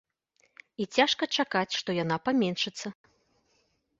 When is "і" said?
0.85-0.87